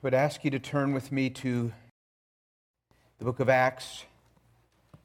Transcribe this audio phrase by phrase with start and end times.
[0.00, 1.70] I would ask you to turn with me to
[3.18, 4.06] the book of Acts,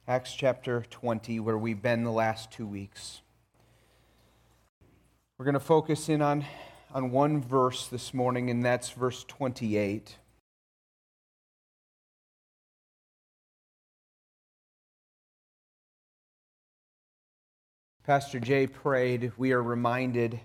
[0.08, 3.20] Acts chapter 20, where we've been the last two weeks.
[5.36, 6.46] We're going to focus in on,
[6.94, 10.16] on one verse this morning, and that's verse 28.
[18.06, 20.40] Pastor Jay prayed, we are reminded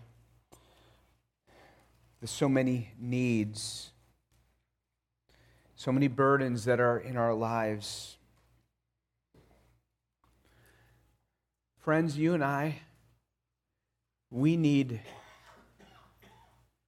[2.20, 3.91] there's so many needs
[5.82, 8.16] so many burdens that are in our lives.
[11.80, 12.82] Friends, you and I,
[14.30, 15.02] we need,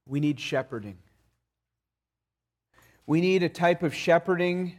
[0.06, 1.00] we need shepherding.
[3.08, 4.78] We need a type of shepherding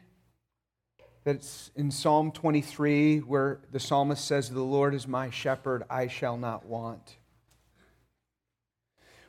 [1.25, 6.37] that's in Psalm 23, where the psalmist says, The Lord is my shepherd, I shall
[6.37, 7.17] not want.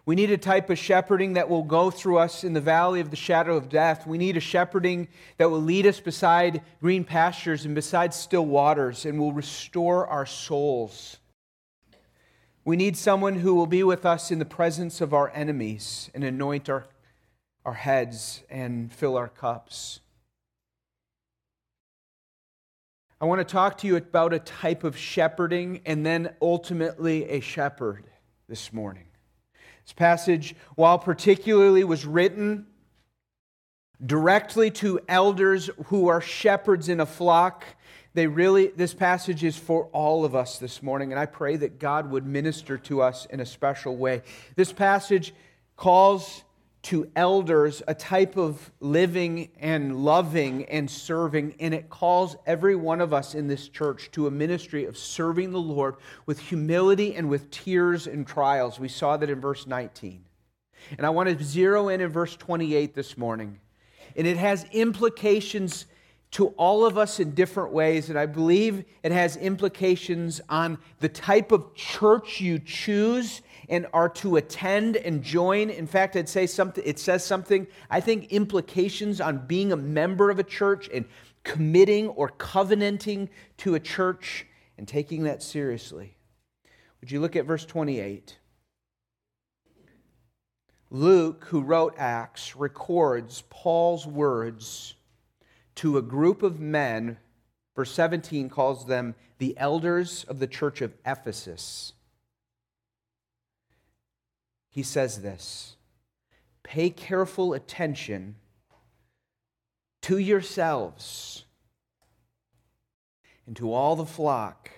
[0.06, 3.10] We need a type of shepherding that will go through us in the valley of
[3.10, 4.06] the shadow of death.
[4.06, 9.06] We need a shepherding that will lead us beside green pastures and beside still waters
[9.06, 11.18] and will restore our souls.
[12.64, 16.24] We need someone who will be with us in the presence of our enemies and
[16.24, 16.86] anoint our,
[17.64, 20.02] our heads and fill our cups.
[23.20, 27.40] I want to talk to you about a type of shepherding and then ultimately a
[27.40, 28.06] shepherd
[28.48, 29.06] this morning.
[29.86, 32.66] This passage, while particularly was written
[34.04, 37.66] directly to elders who are shepherds in a flock,
[38.16, 41.80] they really this passage is for all of us this morning and I pray that
[41.80, 44.24] God would minister to us in a special way.
[44.56, 45.34] This passage
[45.76, 46.45] calls
[46.86, 53.02] to elders a type of living and loving and serving, and it calls every one
[53.02, 55.96] of us in this church to a ministry of serving the Lord
[56.28, 58.80] with humility and with tears and trials.
[58.80, 60.26] We saw that in verse 19.
[61.00, 63.60] And I want to zero in in verse 28 this morning.
[64.16, 65.88] And it has implications
[66.32, 71.10] to all of us in different ways, and I believe it has implications on the
[71.10, 75.70] type of church you choose and are to attend and join.
[75.70, 80.30] In fact, I'd say something, it says something, I think implications on being a member
[80.30, 81.06] of a church and
[81.44, 84.46] committing or covenanting to a church
[84.78, 86.18] and taking that seriously.
[87.02, 88.38] Would you look at verse 28?
[90.90, 94.96] Luke, who wrote Acts, records Paul's words
[95.76, 97.18] to a group of men.
[97.76, 101.94] Verse 17 calls them the elders of the church of Ephesus
[104.76, 105.78] he says this
[106.62, 108.36] Pay careful attention
[110.02, 111.46] to yourselves
[113.48, 114.70] and to all the flock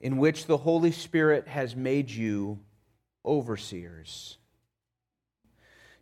[0.00, 2.58] in which the Holy Spirit has made you
[3.26, 4.38] overseers,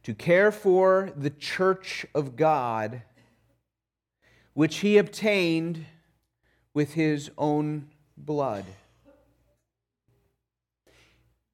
[0.04, 3.02] to care for the church of God,
[4.52, 5.86] which he obtained
[6.72, 8.64] with his own blood.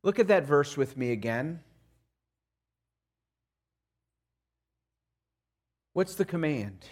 [0.02, 1.60] Look at that verse with me again.
[5.92, 6.84] What's the command?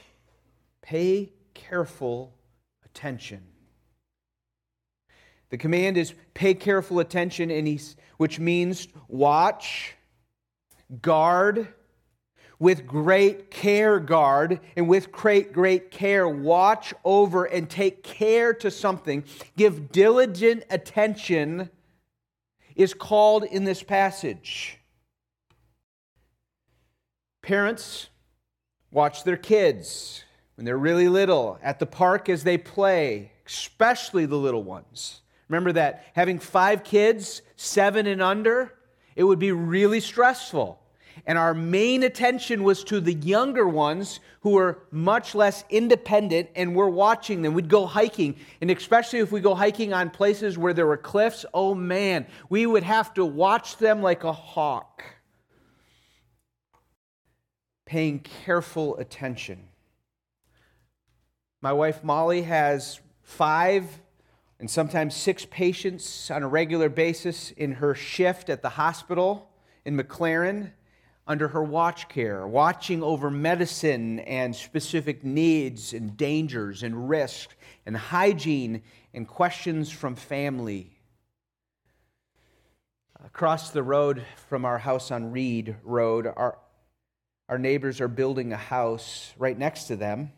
[0.82, 2.34] Pay careful
[2.84, 3.42] attention.
[5.50, 9.94] The command is pay careful attention, and he's, which means watch,
[11.00, 11.68] guard,
[12.58, 18.70] with great care guard, and with great, great care watch over and take care to
[18.70, 19.24] something.
[19.56, 21.70] Give diligent attention
[22.78, 24.78] is called in this passage.
[27.42, 28.08] Parents
[28.90, 30.24] watch their kids
[30.54, 35.20] when they're really little at the park as they play, especially the little ones.
[35.48, 38.72] Remember that having five kids, seven and under,
[39.16, 40.77] it would be really stressful.
[41.28, 46.74] And our main attention was to the younger ones who were much less independent, and
[46.74, 47.52] we're watching them.
[47.52, 51.44] We'd go hiking, and especially if we go hiking on places where there were cliffs,
[51.52, 55.04] oh man, we would have to watch them like a hawk,
[57.84, 59.68] paying careful attention.
[61.60, 63.84] My wife Molly has five
[64.58, 69.50] and sometimes six patients on a regular basis in her shift at the hospital
[69.84, 70.70] in McLaren
[71.28, 77.54] under her watch care, watching over medicine and specific needs and dangers and risks
[77.84, 78.82] and hygiene
[79.12, 80.90] and questions from family.
[83.22, 86.58] Across the road from our house on Reed Road, our,
[87.48, 90.32] our neighbors are building a house right next to them,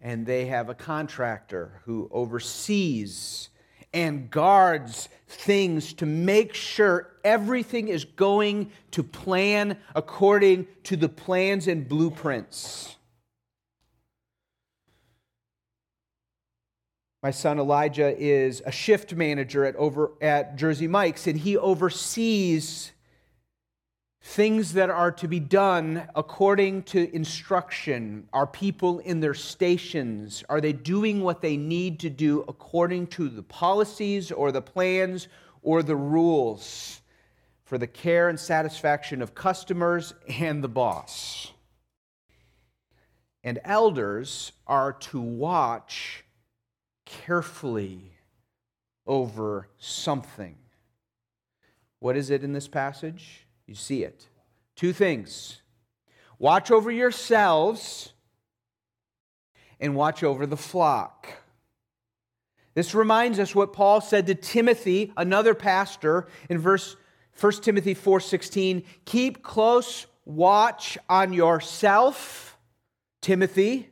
[0.00, 3.48] and they have a contractor who oversees
[3.94, 11.68] and guards things to make sure everything is going to plan according to the plans
[11.68, 12.96] and blueprints.
[17.22, 22.92] My son Elijah is a shift manager at over at Jersey Mike's and he oversees
[24.24, 28.26] things that are to be done according to instruction.
[28.32, 30.42] Are people in their stations?
[30.48, 35.28] Are they doing what they need to do according to the policies or the plans
[35.62, 37.02] or the rules
[37.64, 41.52] for the care and satisfaction of customers and the boss?
[43.44, 46.24] And elders are to watch
[47.04, 48.12] carefully
[49.06, 50.56] over something.
[51.98, 53.43] What is it in this passage?
[53.66, 54.28] You see it.
[54.76, 55.60] Two things
[56.38, 58.12] watch over yourselves
[59.80, 61.28] and watch over the flock.
[62.74, 66.96] This reminds us what Paul said to Timothy, another pastor, in verse
[67.38, 72.58] 1 Timothy 4:16, keep close watch on yourself,
[73.20, 73.90] Timothy,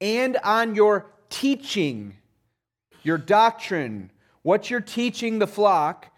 [0.00, 2.16] and on your teaching,
[3.02, 4.10] your doctrine,
[4.42, 6.12] what you're teaching the flock,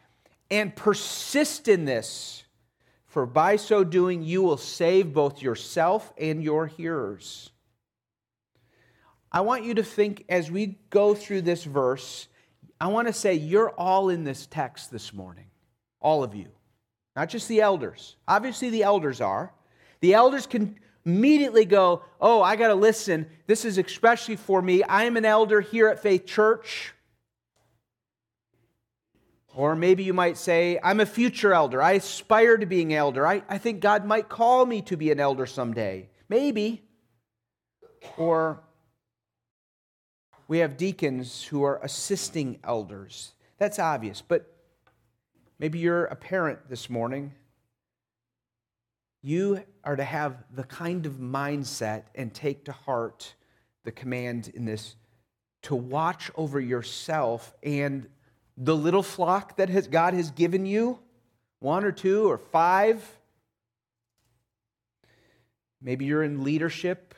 [0.50, 2.44] and persist in this,
[3.06, 7.50] for by so doing you will save both yourself and your hearers.
[9.30, 12.28] I want you to think as we go through this verse,
[12.80, 15.46] I want to say you're all in this text this morning.
[16.00, 16.48] All of you.
[17.16, 18.16] Not just the elders.
[18.26, 19.52] Obviously, the elders are.
[20.00, 23.26] The elders can immediately go, Oh, I got to listen.
[23.46, 24.82] This is especially for me.
[24.84, 26.94] I am an elder here at Faith Church.
[29.58, 31.82] Or maybe you might say, I'm a future elder.
[31.82, 33.26] I aspire to being elder.
[33.26, 36.10] I, I think God might call me to be an elder someday.
[36.28, 36.84] Maybe.
[38.16, 38.60] Or
[40.46, 43.32] we have deacons who are assisting elders.
[43.58, 44.22] That's obvious.
[44.22, 44.46] But
[45.58, 47.32] maybe you're a parent this morning.
[49.22, 53.34] You are to have the kind of mindset and take to heart
[53.82, 54.94] the command in this
[55.62, 58.06] to watch over yourself and
[58.60, 60.98] the little flock that has, God has given you,
[61.60, 63.18] one or two or five.
[65.80, 67.14] Maybe you're in leadership,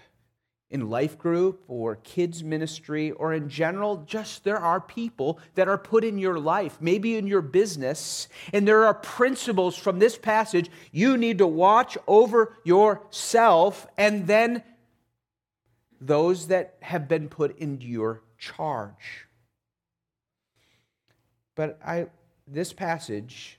[0.69, 5.79] in life group, or kids' ministry, or in general, just there are people that are
[5.79, 10.71] put in your life, maybe in your business, and there are principles from this passage
[10.93, 14.63] you need to watch over yourself and then
[16.03, 19.27] those that have been put into your charge.
[21.61, 22.07] But I,
[22.47, 23.59] this passage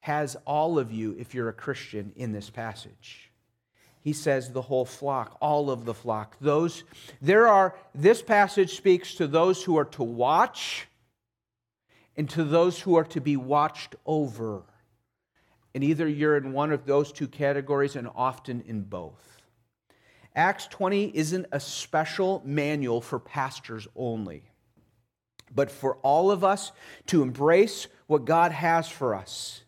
[0.00, 3.30] has all of you, if you're a Christian, in this passage.
[4.02, 6.36] He says the whole flock, all of the flock.
[6.42, 6.84] Those,
[7.22, 10.86] there are, this passage speaks to those who are to watch
[12.14, 14.62] and to those who are to be watched over.
[15.74, 19.40] And either you're in one of those two categories and often in both.
[20.36, 24.42] Acts 20 isn't a special manual for pastors only
[25.54, 26.72] but for all of us
[27.06, 29.62] to embrace what God has for us.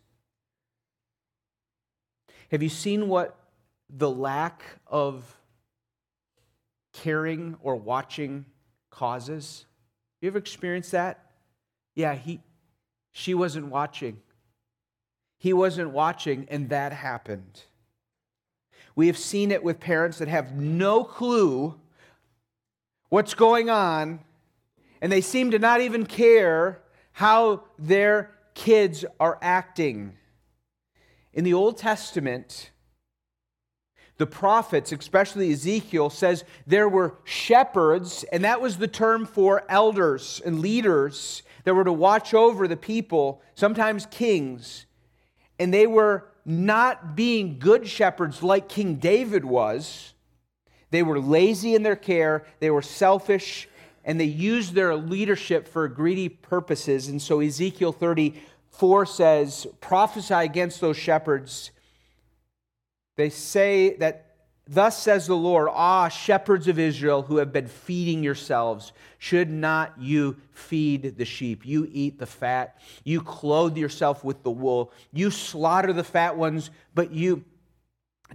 [2.51, 3.37] Have you seen what
[3.89, 5.25] the lack of
[6.93, 8.45] caring or watching
[8.91, 9.67] causes?
[10.21, 11.31] You ever experienced that?
[11.95, 12.41] Yeah, he
[13.13, 14.19] she wasn't watching.
[15.39, 17.63] He wasn't watching and that happened.
[18.95, 21.79] We have seen it with parents that have no clue
[23.09, 24.21] what's going on
[25.01, 30.17] and they seem to not even care how their kids are acting.
[31.33, 32.71] In the Old Testament,
[34.19, 40.41] the prophets, especially Ezekiel, says there were shepherds, and that was the term for elders
[40.45, 44.87] and leaders that were to watch over the people, sometimes kings.
[45.59, 50.15] And they were not being good shepherds like King David was.
[50.91, 53.69] They were lazy in their care, they were selfish,
[54.07, 57.09] and they use their leadership for greedy purposes.
[57.09, 61.73] And so Ezekiel 34 says, prophesy against those shepherds.
[63.17, 64.23] They say that,
[64.69, 69.95] Thus says the Lord, Ah, shepherds of Israel who have been feeding yourselves, should not
[69.99, 71.65] you feed the sheep?
[71.65, 76.71] You eat the fat, you clothe yourself with the wool, you slaughter the fat ones,
[76.95, 77.45] but you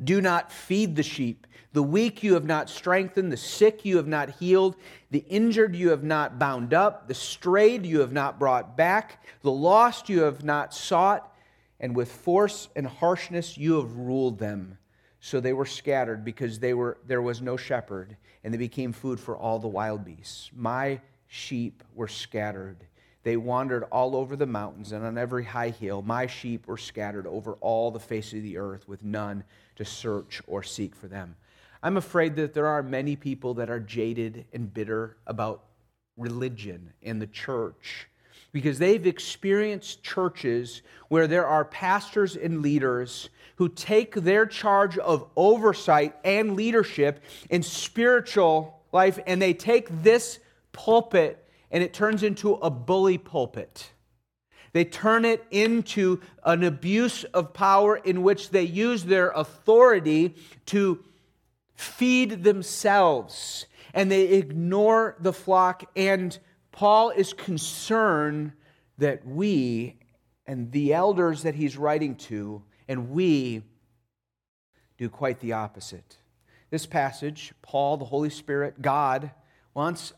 [0.03, 1.47] do not feed the sheep.
[1.73, 4.75] The weak you have not strengthened, the sick you have not healed,
[5.09, 9.51] the injured you have not bound up, the strayed you have not brought back, the
[9.51, 11.33] lost you have not sought,
[11.79, 14.77] and with force and harshness you have ruled them.
[15.21, 19.19] So they were scattered because they were, there was no shepherd, and they became food
[19.19, 20.49] for all the wild beasts.
[20.53, 22.85] My sheep were scattered.
[23.23, 26.01] They wandered all over the mountains and on every high hill.
[26.01, 29.43] My sheep were scattered over all the face of the earth, with none
[29.75, 31.35] to search or seek for them.
[31.83, 35.63] I'm afraid that there are many people that are jaded and bitter about
[36.17, 38.07] religion and the church
[38.51, 45.29] because they've experienced churches where there are pastors and leaders who take their charge of
[45.35, 50.39] oversight and leadership in spiritual life and they take this
[50.73, 53.89] pulpit and it turns into a bully pulpit.
[54.73, 60.35] They turn it into an abuse of power in which they use their authority
[60.67, 61.03] to
[61.75, 65.83] feed themselves and they ignore the flock.
[65.95, 66.37] And
[66.71, 68.53] Paul is concerned
[68.97, 69.97] that we
[70.47, 73.63] and the elders that he's writing to and we
[74.97, 76.17] do quite the opposite.
[76.69, 79.31] This passage, Paul, the Holy Spirit, God,
[79.73, 80.13] wants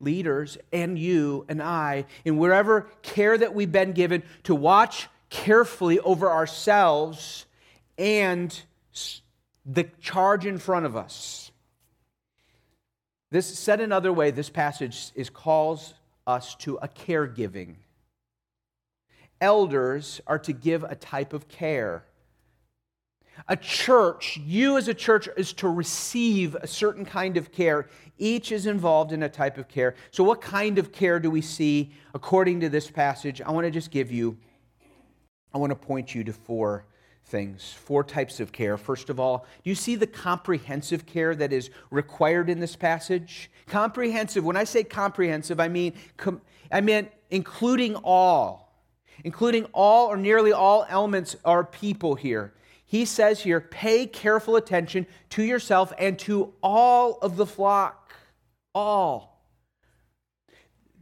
[0.00, 5.98] leaders and you and I, in wherever care that we've been given, to watch carefully
[6.00, 7.46] over ourselves
[7.98, 8.58] and
[9.64, 11.50] the charge in front of us.
[13.30, 15.94] This said another way, this passage is calls
[16.26, 17.76] us to a caregiving.
[19.40, 22.04] Elders are to give a type of care.
[23.48, 27.88] A church, you as a church, is to receive a certain kind of care.
[28.18, 29.94] Each is involved in a type of care.
[30.10, 33.40] So, what kind of care do we see according to this passage?
[33.42, 34.38] I want to just give you,
[35.52, 36.86] I want to point you to four
[37.26, 38.76] things, four types of care.
[38.76, 43.50] First of all, do you see the comprehensive care that is required in this passage?
[43.66, 48.72] Comprehensive, when I say comprehensive, I mean com- I mean including all,
[49.24, 52.54] including all or nearly all elements or people here.
[52.86, 58.05] He says here, pay careful attention to yourself and to all of the flock.
[58.76, 59.42] All.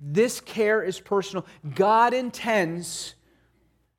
[0.00, 1.44] This care is personal.
[1.74, 3.16] God intends,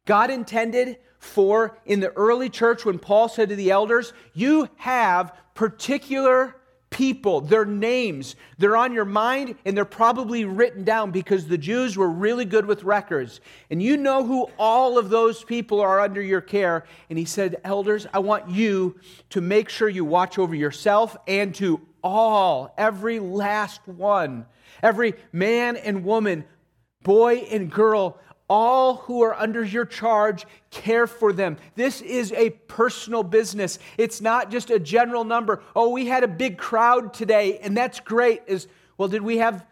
[0.06, 5.34] God intended for in the early church when Paul said to the elders, You have
[5.56, 6.56] particular
[6.90, 11.98] people, their names, they're on your mind and they're probably written down because the Jews
[11.98, 13.42] were really good with records.
[13.70, 16.86] And you know who all of those people are under your care.
[17.10, 18.98] And he said, Elders, I want you
[19.32, 24.46] to make sure you watch over yourself and to all, every last one,
[24.84, 26.46] every man and woman,
[27.04, 31.58] boy and girl all who are under your charge, care for them.
[31.74, 33.80] This is a personal business.
[33.98, 35.64] It's not just a general number.
[35.76, 38.44] Oh, we had a big crowd today, and that's great.
[38.46, 39.66] Is well, did we have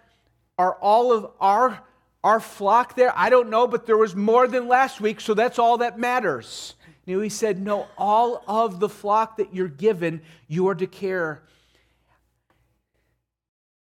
[0.58, 1.84] are all of our
[2.24, 3.14] our flock there?
[3.16, 6.74] I don't know, but there was more than last week, so that's all that matters.
[7.06, 11.44] Know, he said, No, all of the flock that you're given, you are to care.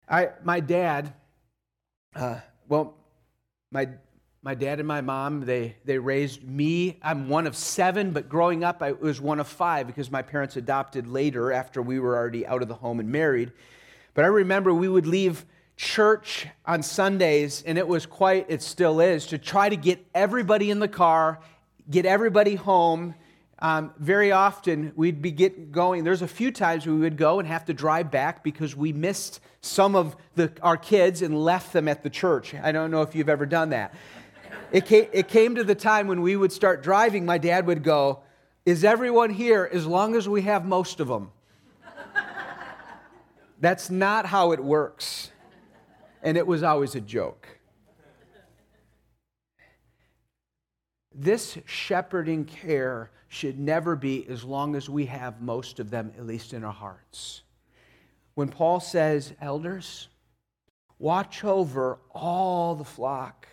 [0.09, 1.13] I, my dad,
[2.15, 2.95] uh, well,
[3.71, 3.89] my
[4.43, 6.99] my dad and my mom they, they raised me.
[7.01, 10.55] I'm one of seven but growing up i was one of five because my parents
[10.55, 13.51] adopted later after we were already out of the home and married.
[14.13, 15.45] But i remember we would leave
[15.75, 20.71] church on sundays and it was quite it still is to try to get everybody
[20.71, 21.39] in the car
[21.89, 23.15] get everybody home
[23.59, 27.47] um, very often we'd be get going there's a few times we would go and
[27.47, 31.87] have to drive back because we missed some of the, our kids and left them
[31.87, 33.93] at the church i don't know if you've ever done that
[34.71, 37.83] it came, it came to the time when we would start driving, my dad would
[37.83, 38.23] go,
[38.65, 41.31] Is everyone here as long as we have most of them?
[43.59, 45.31] That's not how it works.
[46.21, 47.47] And it was always a joke.
[51.13, 56.25] This shepherding care should never be as long as we have most of them, at
[56.25, 57.43] least in our hearts.
[58.33, 60.09] When Paul says, Elders,
[60.99, 63.47] watch over all the flock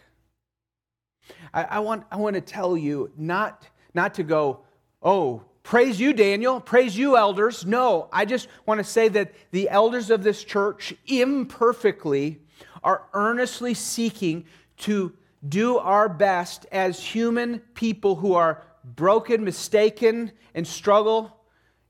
[1.52, 4.60] I, I, want, I want to tell you not, not to go,
[5.02, 7.64] oh, praise you, Daniel, praise you, elders.
[7.64, 12.40] No, I just want to say that the elders of this church imperfectly
[12.82, 14.44] are earnestly seeking
[14.78, 15.12] to
[15.46, 21.34] do our best as human people who are broken, mistaken, and struggle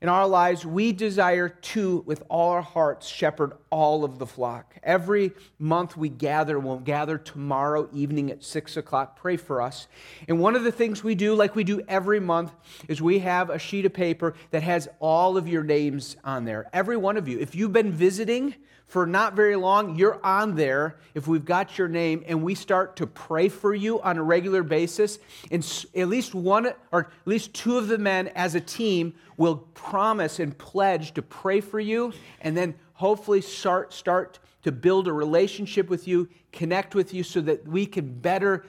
[0.01, 4.75] in our lives, we desire to, with all our hearts, shepherd all of the flock.
[4.83, 9.17] Every month we gather, we'll gather tomorrow evening at 6 o'clock.
[9.17, 9.87] Pray for us.
[10.27, 12.51] And one of the things we do, like we do every month,
[12.87, 16.69] is we have a sheet of paper that has all of your names on there.
[16.71, 17.39] Every one of you.
[17.39, 18.53] If you've been visiting,
[18.87, 22.95] for not very long, you're on there if we've got your name and we start
[22.97, 25.19] to pray for you on a regular basis.
[25.51, 25.63] And
[25.95, 30.39] at least one or at least two of the men as a team will promise
[30.39, 35.89] and pledge to pray for you and then hopefully start, start to build a relationship
[35.89, 38.65] with you, connect with you, so that we can better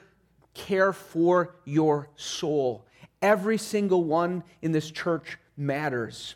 [0.54, 2.86] care for your soul.
[3.22, 6.34] Every single one in this church matters.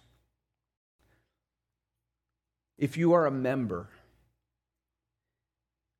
[2.81, 3.91] If you are a member,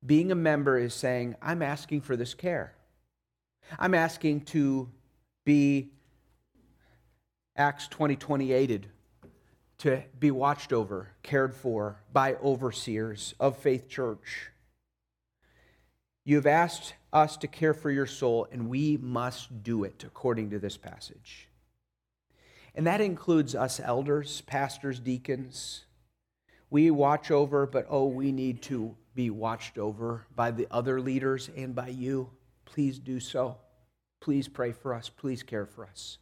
[0.03, 2.73] being a member is saying, I'm asking for this care.
[3.77, 4.89] I'm asking to
[5.45, 5.91] be
[7.55, 8.85] Acts 20 28
[9.77, 14.49] to be watched over, cared for by overseers of Faith Church.
[16.25, 20.49] You have asked us to care for your soul, and we must do it according
[20.49, 21.47] to this passage.
[22.73, 25.85] And that includes us elders, pastors, deacons.
[26.71, 31.49] We watch over, but oh, we need to be watched over by the other leaders
[31.55, 32.29] and by you.
[32.63, 33.57] Please do so.
[34.21, 35.09] Please pray for us.
[35.09, 36.17] Please care for us.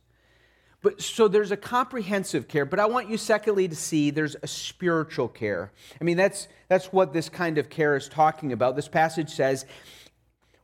[0.82, 4.48] But so there's a comprehensive care, but I want you secondly to see there's a
[4.48, 5.72] spiritual care.
[6.00, 8.76] I mean that's that's what this kind of care is talking about.
[8.76, 9.66] This passage says,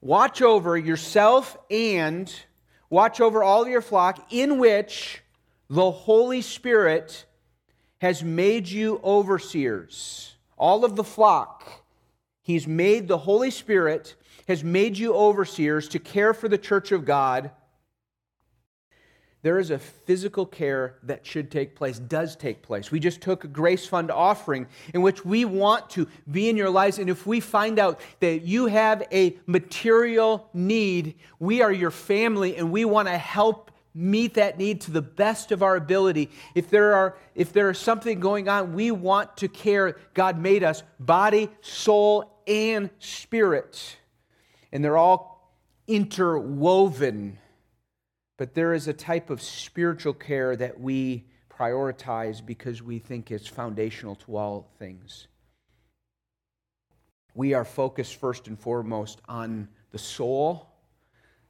[0.02, 2.34] "Watch over yourself and
[2.90, 5.22] watch over all your flock in which
[5.70, 7.26] the Holy Spirit
[8.00, 11.84] has made you overseers." All of the flock.
[12.42, 14.16] He's made the Holy Spirit
[14.48, 17.52] has made you overseers to care for the church of God
[19.46, 22.90] there is a physical care that should take place, does take place.
[22.90, 26.72] We just took a grace fund offering in which we want to be in your
[26.72, 26.98] lives.
[26.98, 32.58] And if we find out that you have a material need, we are your family
[32.58, 36.30] and we want to help meet that need to the best of our ability.
[36.54, 39.98] If there are if there is something going on, we want to care.
[40.14, 43.98] God made us body, soul, and spirit.
[44.72, 45.56] And they're all
[45.88, 47.40] interwoven
[48.38, 53.48] but there is a type of spiritual care that we prioritize because we think it's
[53.48, 55.28] foundational to all things.
[57.34, 60.70] We are focused first and foremost on the soul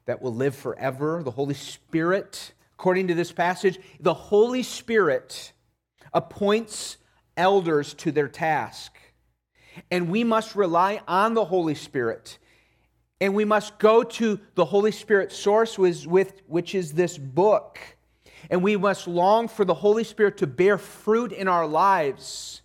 [0.05, 2.53] that will live forever, the Holy Spirit.
[2.77, 5.53] According to this passage, the Holy Spirit
[6.13, 6.97] appoints
[7.37, 8.97] elders to their task.
[9.91, 12.37] And we must rely on the Holy Spirit
[13.21, 17.79] and we must go to the Holy Spirit source, which is this book.
[18.49, 22.61] And we must long for the Holy Spirit to bear fruit in our lives.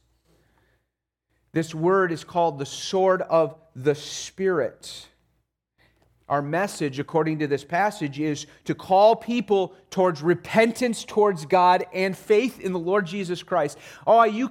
[1.52, 5.08] This word is called the sword of the Spirit.
[6.30, 12.16] Our message, according to this passage, is to call people towards repentance towards God and
[12.16, 13.76] faith in the Lord Jesus Christ.
[14.06, 14.50] Oh, you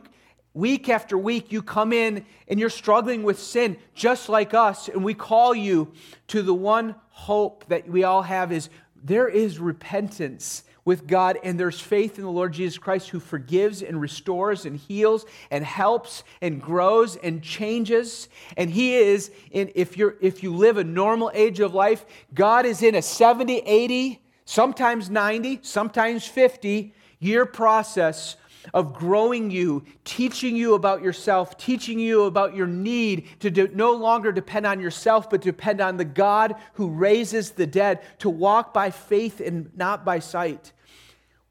[0.53, 5.03] Week after week, you come in and you're struggling with sin just like us, and
[5.03, 5.91] we call you
[6.27, 8.69] to the one hope that we all have is
[9.01, 13.81] there is repentance with God, and there's faith in the Lord Jesus Christ who forgives
[13.81, 18.29] and restores and heals and helps and grows and changes.
[18.57, 22.65] And He is in, if you're if you live a normal age of life, God
[22.65, 28.37] is in a 70, 80, sometimes 90, sometimes 50 year process
[28.73, 33.93] of growing you, teaching you about yourself, teaching you about your need to do, no
[33.93, 38.73] longer depend on yourself, but depend on the God who raises the dead, to walk
[38.73, 40.73] by faith and not by sight.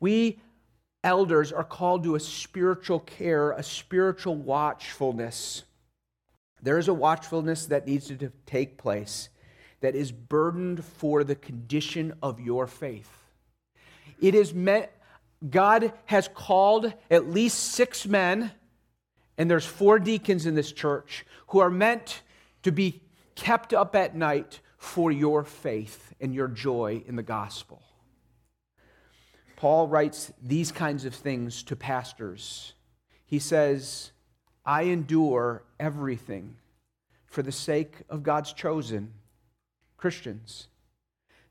[0.00, 0.40] We
[1.04, 5.64] elders are called to a spiritual care, a spiritual watchfulness.
[6.62, 9.28] There is a watchfulness that needs to take place
[9.80, 13.10] that is burdened for the condition of your faith.
[14.20, 14.90] It is meant
[15.48, 18.50] God has called at least six men,
[19.36, 22.22] and there's four deacons in this church who are meant
[22.62, 23.02] to be
[23.34, 27.82] kept up at night for your faith and your joy in the gospel.
[29.56, 32.74] Paul writes these kinds of things to pastors.
[33.26, 34.12] He says,
[34.64, 36.56] I endure everything
[37.26, 39.12] for the sake of God's chosen
[39.96, 40.68] Christians,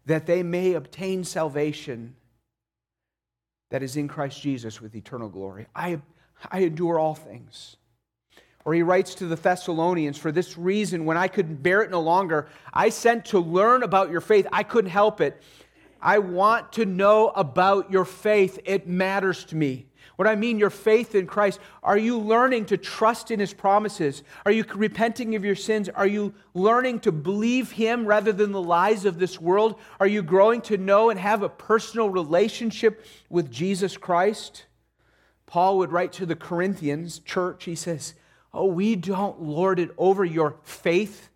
[0.06, 2.16] that they may obtain salvation
[3.70, 5.68] that is in Christ Jesus with eternal glory.
[5.76, 6.00] I,
[6.52, 7.78] I endure all things.
[8.66, 12.02] Or he writes to the Thessalonians, For this reason, when I couldn't bear it no
[12.02, 14.46] longer, I sent to learn about your faith.
[14.52, 15.42] I couldn't help it.
[16.02, 18.60] I want to know about your faith.
[18.66, 19.88] It matters to me.
[20.18, 21.60] What I mean, your faith in Christ.
[21.84, 24.24] Are you learning to trust in his promises?
[24.46, 25.90] Are you repenting of your sins?
[25.90, 29.80] Are you learning to believe him rather than the lies of this world?
[30.00, 34.66] Are you growing to know and have a personal relationship with Jesus Christ?
[35.46, 38.16] Paul would write to the Corinthians church, he says,
[38.54, 41.30] Oh, we don't lord it over your faith,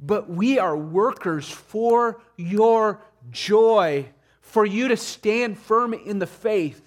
[0.00, 3.00] but we are workers for your
[3.30, 4.06] joy,
[4.40, 6.82] for you to stand firm in the faith.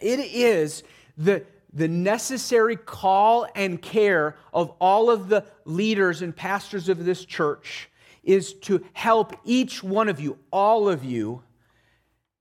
[0.00, 0.82] It is
[1.16, 7.24] the, the necessary call and care of all of the leaders and pastors of this
[7.24, 7.90] church
[8.22, 11.42] is to help each one of you, all of you,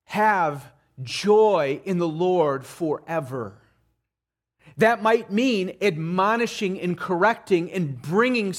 [0.06, 3.54] have joy in the Lord forever.
[4.78, 8.54] That might mean admonishing and correcting and bringing,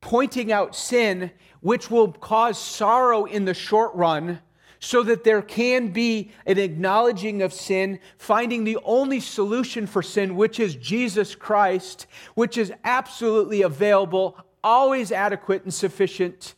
[0.00, 1.30] pointing out sin,
[1.64, 4.38] which will cause sorrow in the short run,
[4.80, 10.36] so that there can be an acknowledging of sin, finding the only solution for sin,
[10.36, 16.54] which is Jesus Christ, which is absolutely available, always adequate and sufficient,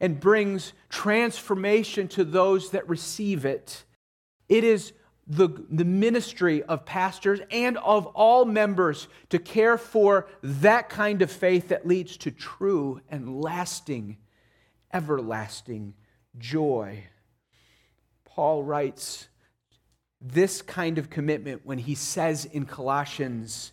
[0.00, 3.84] and brings transformation to those that receive it.
[4.48, 4.94] It is
[5.32, 11.30] the, the ministry of pastors and of all members to care for that kind of
[11.30, 14.18] faith that leads to true and lasting,
[14.92, 15.94] everlasting
[16.36, 17.04] joy.
[18.26, 19.28] Paul writes
[20.20, 23.72] this kind of commitment when he says in Colossians,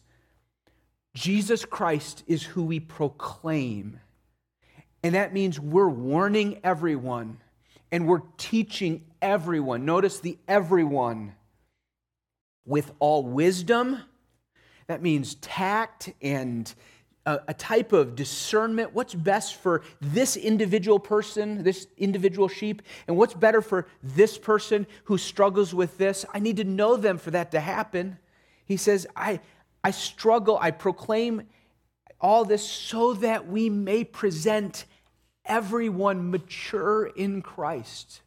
[1.14, 4.00] Jesus Christ is who we proclaim.
[5.04, 7.42] And that means we're warning everyone
[7.92, 9.84] and we're teaching everyone.
[9.84, 11.34] Notice the everyone
[12.70, 14.00] with all wisdom.
[14.88, 16.74] That means tact and
[17.26, 18.94] a, a, type of discernment.
[18.94, 24.88] What's best for this individual person, this individual sheep, and what's better for this person
[25.06, 26.26] who struggles with this?
[26.34, 28.20] I need to know them for that to happen.
[28.66, 29.42] He says, I,
[29.84, 31.44] I struggle, I proclaim
[32.22, 34.86] all this so that we may present
[35.44, 38.22] everyone mature in Christ.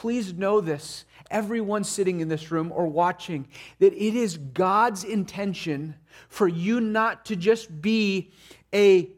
[0.00, 3.46] Please know this, everyone sitting in this room or watching,
[3.80, 5.94] that it is God's intention
[6.30, 8.32] for you not to just be
[8.72, 9.10] a,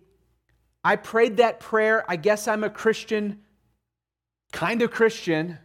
[0.82, 3.42] I prayed that prayer, I guess I'm a Christian,
[4.50, 5.56] kind of Christian,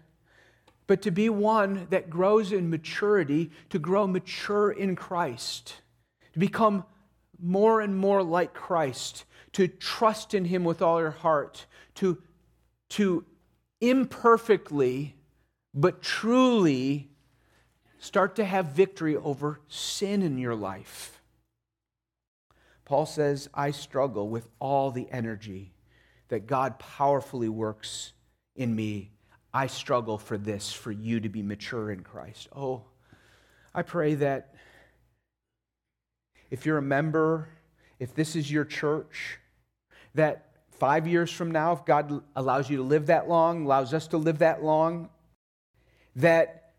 [0.86, 5.78] but to be one that grows in maturity, to grow mature in Christ,
[6.34, 6.86] to become
[7.42, 12.20] more and more like Christ, to trust in Him with all your heart, to,
[12.90, 13.26] to
[13.82, 15.16] imperfectly
[15.74, 17.10] but truly
[18.00, 21.22] start to have victory over sin in your life.
[22.86, 25.74] Paul says, I struggle with all the energy
[26.30, 28.14] that God powerfully works
[28.56, 29.12] in me.
[29.54, 32.48] I struggle for this, for you to be mature in Christ.
[32.56, 32.84] Oh,
[33.74, 34.56] I pray that
[36.50, 37.50] if you're a member,
[38.00, 39.40] if this is your church,
[40.16, 40.47] that
[40.80, 44.18] five years from now, if God allows you to live that long, allows us to
[44.18, 45.10] live that long,
[46.16, 46.74] that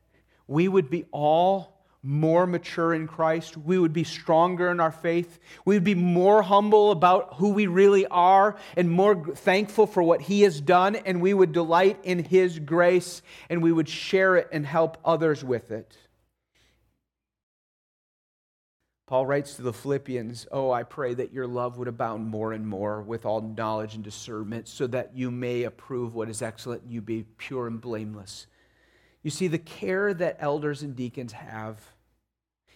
[0.47, 3.57] we would be all more mature in Christ.
[3.57, 5.39] We would be stronger in our faith.
[5.65, 10.23] We would be more humble about who we really are and more thankful for what
[10.23, 10.97] He has done.
[10.97, 15.45] And we would delight in His grace and we would share it and help others
[15.45, 15.97] with it.
[19.09, 22.68] Paul writes to the Philippians, Oh, I pray that your love would abound more and
[22.68, 26.92] more with all knowledge and discernment, so that you may approve what is excellent and
[26.92, 28.49] you be pure and blameless.
[29.23, 31.81] You see, the care that elders and deacons have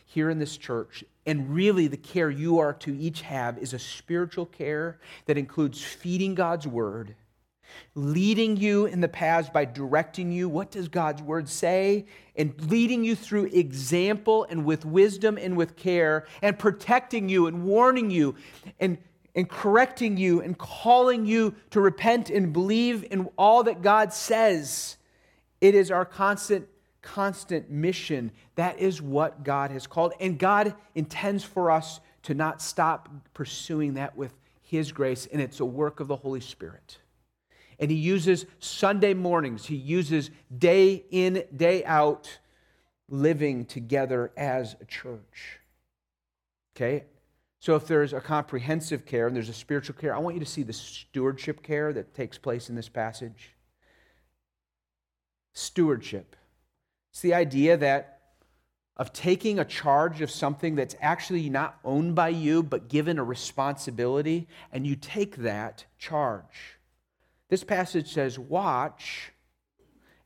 [0.07, 3.79] here in this church, and really the care you are to each have, is a
[3.79, 7.15] spiritual care that includes feeding God's word
[7.95, 10.49] leading you in the paths by directing you.
[10.49, 12.07] What does God's word say?
[12.37, 17.65] And leading you through example and with wisdom and with care, and protecting you and
[17.65, 18.35] warning you
[18.81, 18.99] and,
[19.35, 24.97] and correcting you and calling you to repent and believe in all that God says.
[25.61, 26.69] It is our constant,
[27.03, 28.33] constant mission.
[28.57, 30.13] That is what God has called.
[30.21, 35.61] And God intends for us to not stop pursuing that with His grace, and it's
[35.61, 36.99] a work of the Holy Spirit.
[37.83, 42.39] And he uses Sunday mornings, he uses day in, day out
[43.09, 45.59] living together as a church.
[46.77, 47.07] Okay?
[47.59, 50.47] So if there's a comprehensive care and there's a spiritual care, I want you to
[50.47, 53.51] see the stewardship care that takes place in this passage.
[55.53, 56.37] Stewardship.
[57.11, 58.21] It's the idea that
[58.97, 63.25] of taking a charge of something that's actually not owned by you, but given a
[63.25, 66.79] responsibility, and you take that charge.
[67.53, 69.31] This passage says, Watch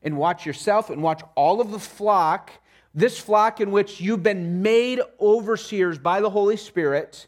[0.01, 2.51] and watch yourself and watch all of the flock,
[2.95, 7.27] this flock in which you've been made overseers by the Holy Spirit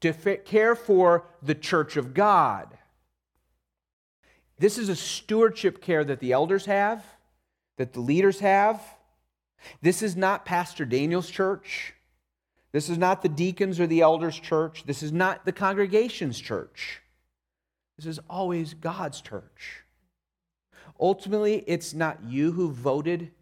[0.00, 2.78] to care for the church of God.
[4.58, 7.04] This is a stewardship care that the elders have,
[7.76, 8.82] that the leaders have.
[9.82, 11.92] This is not Pastor Daniel's church.
[12.72, 14.84] This is not the deacons or the elders' church.
[14.86, 17.02] This is not the congregation's church.
[17.98, 19.82] This is always God's church.
[21.00, 23.32] Ultimately, it's not you who voted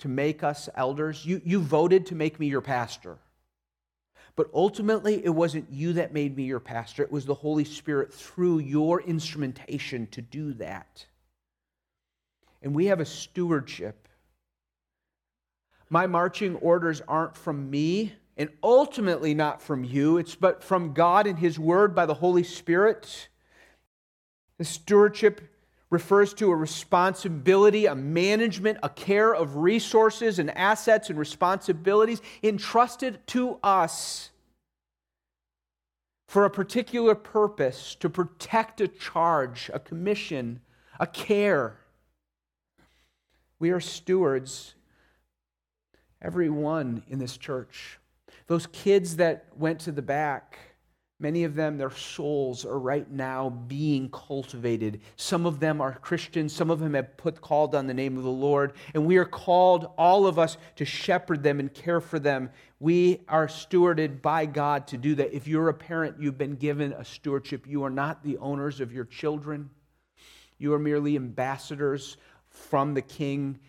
[0.00, 1.24] to make us elders.
[1.24, 3.18] You, you voted to make me your pastor.
[4.34, 8.12] But ultimately, it wasn't you that made me your pastor, it was the Holy Spirit
[8.12, 11.06] through your instrumentation to do that.
[12.60, 14.08] And we have a stewardship.
[15.90, 21.26] My marching orders aren't from me, and ultimately not from you, it's but from God
[21.28, 23.28] and His Word by the Holy Spirit.
[24.62, 25.40] The stewardship
[25.90, 33.26] refers to a responsibility, a management, a care of resources and assets and responsibilities entrusted
[33.26, 34.30] to us
[36.28, 40.60] for a particular purpose to protect a charge, a commission,
[41.00, 41.78] a care.
[43.58, 44.76] We are stewards,
[46.20, 47.98] everyone in this church.
[48.46, 50.56] Those kids that went to the back,
[51.22, 55.00] Many of them, their souls are right now being cultivated.
[55.14, 56.52] Some of them are Christians.
[56.52, 58.72] Some of them have put called on the name of the Lord.
[58.92, 62.50] And we are called, all of us, to shepherd them and care for them.
[62.80, 65.32] We are stewarded by God to do that.
[65.32, 67.68] If you're a parent, you've been given a stewardship.
[67.68, 69.70] You are not the owners of your children,
[70.58, 72.16] you are merely ambassadors
[72.48, 73.60] from the King,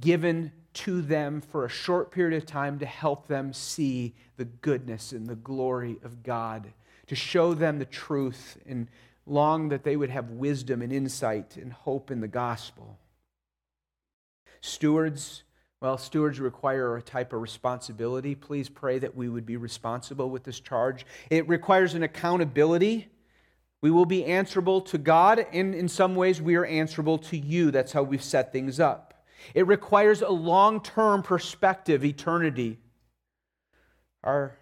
[0.00, 5.12] given to them for a short period of time to help them see the goodness
[5.12, 6.72] and the glory of God,
[7.06, 8.88] to show them the truth and
[9.26, 12.98] long that they would have wisdom and insight and hope in the gospel.
[14.60, 15.42] Stewards,
[15.80, 18.34] well, stewards require a type of responsibility.
[18.34, 21.04] Please pray that we would be responsible with this charge.
[21.30, 23.08] It requires an accountability.
[23.82, 27.70] We will be answerable to God, and in some ways, we are answerable to you.
[27.70, 29.13] That's how we've set things up.
[29.54, 32.78] It requires a long term perspective, eternity.
[34.22, 34.56] Our,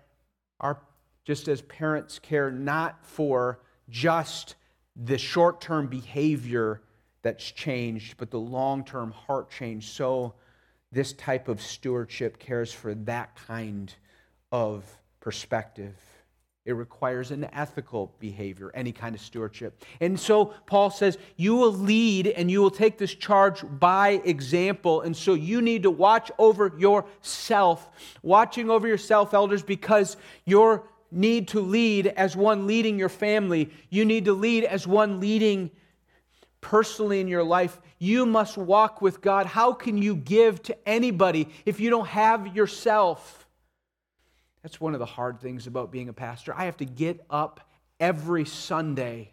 [0.61, 0.80] our,
[1.24, 4.56] just as parents care not for just
[4.96, 6.82] the short term behavior
[7.22, 10.35] that's changed, but the long term heart change, so
[10.90, 13.94] this type of stewardship cares for that kind
[14.50, 14.85] of
[15.20, 15.96] perspective.
[16.64, 19.85] It requires an ethical behavior, any kind of stewardship.
[20.01, 25.01] And so Paul says, You will lead and you will take this charge by example.
[25.01, 27.90] And so you need to watch over yourself.
[28.22, 34.05] Watching over yourself, elders, because your need to lead as one leading your family, you
[34.05, 35.68] need to lead as one leading
[36.61, 37.81] personally in your life.
[37.98, 39.46] You must walk with God.
[39.46, 43.41] How can you give to anybody if you don't have yourself?
[44.62, 46.55] That's one of the hard things about being a pastor.
[46.57, 49.33] I have to get up every Sunday,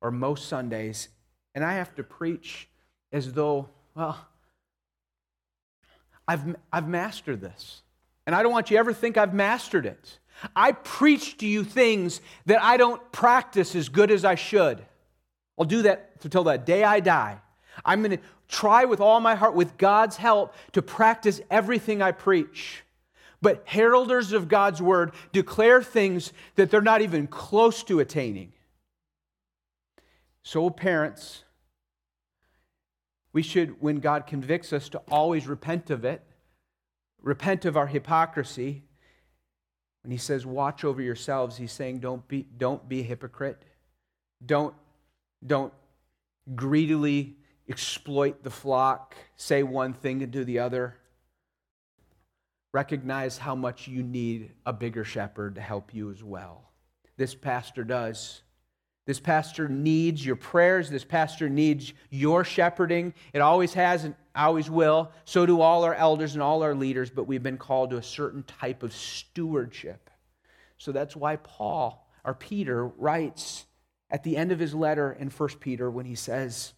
[0.00, 1.08] or most Sundays,
[1.54, 2.68] and I have to preach
[3.12, 4.18] as though, well,
[6.26, 7.82] I've, I've mastered this.
[8.26, 10.18] And I don't want you ever think I've mastered it.
[10.54, 14.80] I preach to you things that I don't practice as good as I should.
[15.58, 17.38] I'll do that until the day I die.
[17.84, 22.12] I'm going to try with all my heart, with God's help, to practice everything I
[22.12, 22.82] preach.
[23.42, 28.52] But heralders of God's word declare things that they're not even close to attaining.
[30.42, 31.44] So, parents,
[33.32, 36.22] we should, when God convicts us, to always repent of it,
[37.22, 38.82] repent of our hypocrisy.
[40.02, 43.62] When he says, watch over yourselves, he's saying, don't be, don't be a hypocrite.
[44.44, 44.74] Don't,
[45.46, 45.72] don't
[46.54, 47.36] greedily
[47.68, 50.96] exploit the flock, say one thing and do the other
[52.72, 56.70] recognize how much you need a bigger shepherd to help you as well.
[57.16, 58.42] This pastor does.
[59.06, 60.88] This pastor needs your prayers.
[60.88, 63.12] This pastor needs your shepherding.
[63.32, 65.10] It always has and always will.
[65.24, 68.02] So do all our elders and all our leaders, but we've been called to a
[68.02, 70.10] certain type of stewardship.
[70.78, 73.66] So that's why Paul, or Peter, writes
[74.10, 76.72] at the end of his letter in 1 Peter when he says,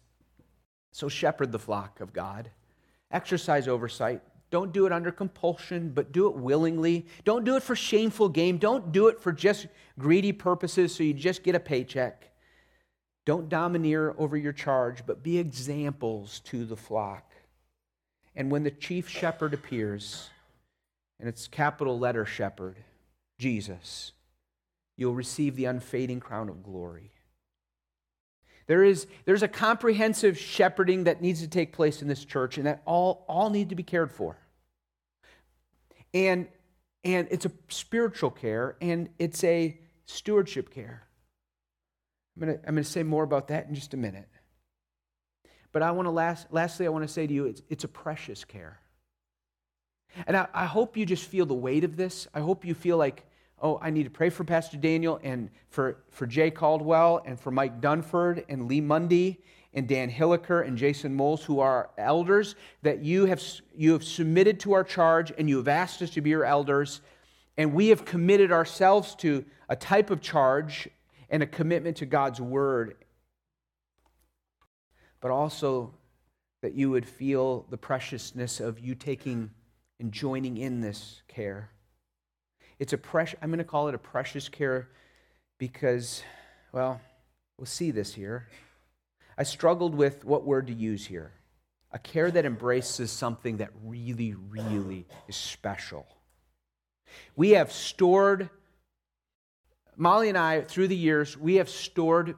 [0.91, 2.49] So shepherd the flock of God,
[3.11, 4.21] exercise oversight
[4.53, 7.07] don't do it under compulsion, but do it willingly.
[7.25, 8.59] Don't do it for shameful gain.
[8.59, 9.65] Don't do it for just
[9.97, 12.29] greedy purposes so you just get a paycheck.
[13.25, 17.31] Don't domineer over your charge, but be examples to the flock.
[18.35, 20.29] And when the chief shepherd appears,
[21.19, 22.75] and it's capital letter shepherd,
[23.39, 24.11] Jesus,
[24.97, 27.09] you'll receive the unfading crown of glory.
[28.67, 32.67] There is, there's a comprehensive shepherding that needs to take place in this church, and
[32.67, 34.37] that all, all need to be cared for.
[36.13, 36.47] And,
[37.03, 41.07] and it's a spiritual care and it's a stewardship care.
[42.35, 44.27] I'm going to I'm to say more about that in just a minute.
[45.71, 47.87] But I want to last, lastly, I want to say to you, it's, it's a
[47.87, 48.79] precious care.
[50.27, 52.27] And I, I hope you just feel the weight of this.
[52.33, 53.25] I hope you feel like,
[53.59, 57.49] oh, I need to pray for Pastor Daniel and for, for Jay Caldwell and for
[57.49, 59.41] Mike Dunford and Lee Mundy
[59.73, 63.41] and Dan Hilliker and Jason Moles, who are elders, that you have,
[63.75, 67.01] you have submitted to our charge and you have asked us to be your elders.
[67.57, 70.87] And we have committed ourselves to a type of charge
[71.29, 72.95] and a commitment to God's word.
[75.21, 75.93] But also
[76.61, 79.49] that you would feel the preciousness of you taking
[79.99, 81.69] and joining in this care.
[82.79, 84.89] It's a precious, I'm going to call it a precious care
[85.57, 86.23] because,
[86.71, 86.99] well,
[87.57, 88.47] we'll see this here.
[89.37, 91.31] I struggled with what word to use here.
[91.91, 96.07] A care that embraces something that really, really is special.
[97.35, 98.49] We have stored,
[99.95, 102.35] Molly and I, through the years, we have stored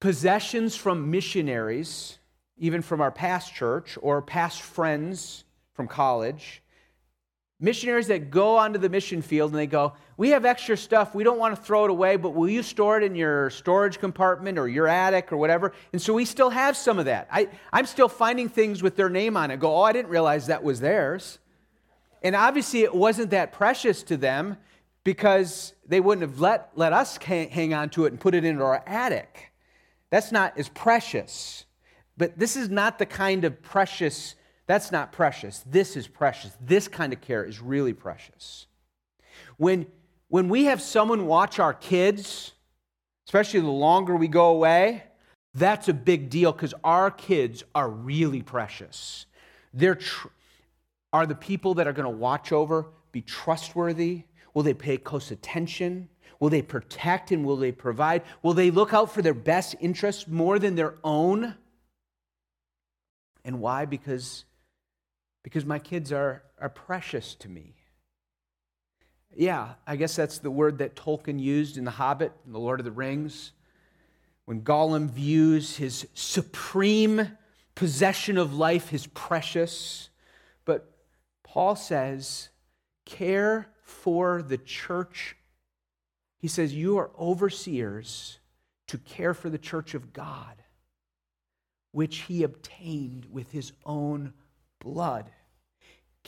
[0.00, 2.18] possessions from missionaries,
[2.56, 6.62] even from our past church or past friends from college
[7.60, 11.14] Missionaries that go onto the mission field and they go, We have extra stuff.
[11.14, 13.98] We don't want to throw it away, but will you store it in your storage
[13.98, 15.72] compartment or your attic or whatever?
[15.92, 17.26] And so we still have some of that.
[17.32, 19.58] I, I'm still finding things with their name on it.
[19.58, 21.40] Go, Oh, I didn't realize that was theirs.
[22.22, 24.56] And obviously, it wasn't that precious to them
[25.02, 28.62] because they wouldn't have let, let us hang on to it and put it into
[28.62, 29.52] our attic.
[30.10, 31.64] That's not as precious.
[32.16, 34.34] But this is not the kind of precious
[34.68, 35.64] that's not precious.
[35.66, 36.52] This is precious.
[36.60, 38.66] This kind of care is really precious.
[39.56, 39.86] When,
[40.28, 42.52] when we have someone watch our kids,
[43.26, 45.04] especially the longer we go away,
[45.54, 49.24] that's a big deal because our kids are really precious.
[49.72, 50.28] They're tr-
[51.14, 54.24] are the people that are going to watch over be trustworthy?
[54.52, 56.10] Will they pay close attention?
[56.40, 58.22] Will they protect and will they provide?
[58.42, 61.54] Will they look out for their best interests more than their own?
[63.46, 63.86] And why?
[63.86, 64.44] Because
[65.48, 67.74] because my kids are, are precious to me.
[69.34, 72.80] Yeah, I guess that's the word that Tolkien used in The Hobbit and The Lord
[72.80, 73.52] of the Rings.
[74.44, 77.38] When Gollum views his supreme
[77.74, 80.10] possession of life, his precious.
[80.66, 80.92] But
[81.44, 82.50] Paul says,
[83.06, 85.34] care for the church.
[86.36, 88.38] He says, You are overseers
[88.88, 90.62] to care for the church of God,
[91.92, 94.34] which he obtained with his own
[94.78, 95.30] blood.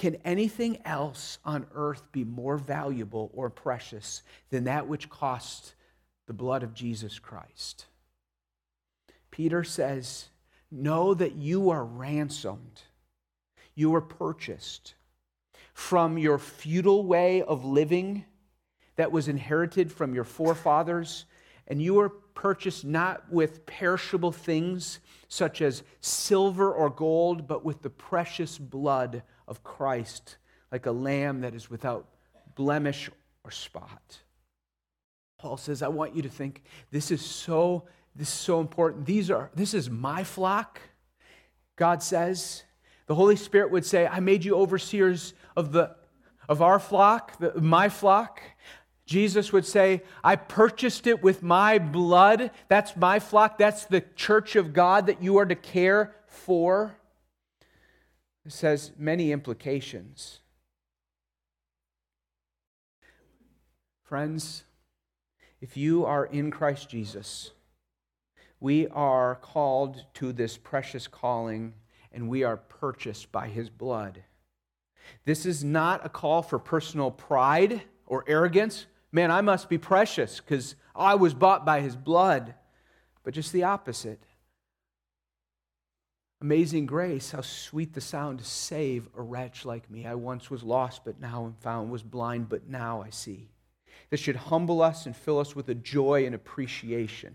[0.00, 5.74] Can anything else on earth be more valuable or precious than that which cost
[6.26, 7.84] the blood of Jesus Christ?
[9.30, 10.30] Peter says,
[10.70, 12.80] Know that you are ransomed,
[13.74, 14.94] you are purchased
[15.74, 18.24] from your futile way of living
[18.96, 21.26] that was inherited from your forefathers,
[21.68, 27.82] and you were purchased not with perishable things such as silver or gold, but with
[27.82, 30.38] the precious blood of Christ,
[30.72, 32.06] like a lamb that is without
[32.54, 33.10] blemish
[33.44, 34.20] or spot.
[35.38, 37.84] Paul says, I want you to think this is so
[38.14, 39.06] this is so important.
[39.06, 40.80] These are this is my flock.
[41.76, 42.62] God says,
[43.06, 45.96] the Holy Spirit would say, I made you overseers of the
[46.48, 48.40] of our flock, the, my flock.
[49.06, 52.52] Jesus would say, I purchased it with my blood.
[52.68, 53.58] That's my flock.
[53.58, 56.94] That's the church of God that you are to care for.
[58.44, 60.40] It has many implications.
[64.02, 64.64] Friends,
[65.60, 67.52] if you are in Christ Jesus,
[68.58, 71.74] we are called to this precious calling
[72.12, 74.24] and we are purchased by his blood.
[75.24, 80.40] This is not a call for personal pride or arrogance man, I must be precious
[80.40, 82.54] because I was bought by his blood.
[83.24, 84.22] But just the opposite.
[86.42, 90.06] Amazing grace, how sweet the sound to save a wretch like me.
[90.06, 93.50] I once was lost, but now am found, was blind, but now I see.
[94.08, 97.34] This should humble us and fill us with a joy and appreciation.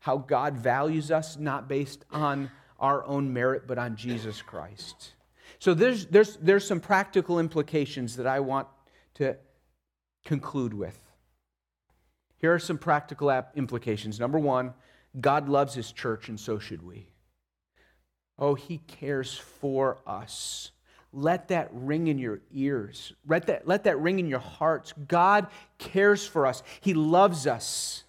[0.00, 5.14] How God values us, not based on our own merit, but on Jesus Christ.
[5.58, 8.68] So there's, there's, there's some practical implications that I want
[9.14, 9.36] to
[10.26, 11.00] conclude with.
[12.36, 14.20] Here are some practical implications.
[14.20, 14.74] Number one,
[15.18, 17.08] God loves his church, and so should we.
[18.38, 20.70] Oh, he cares for us.
[21.12, 23.14] Let that ring in your ears.
[23.26, 24.92] Let that, let that ring in your hearts.
[25.08, 25.46] God
[25.78, 26.62] cares for us.
[26.80, 28.04] He loves us.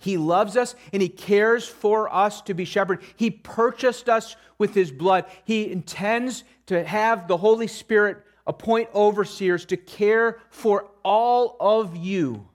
[0.00, 3.04] He loves us and He cares for us to be shepherded.
[3.16, 5.26] He purchased us with His blood.
[5.44, 12.48] He intends to have the Holy Spirit appoint overseers to care for all of you.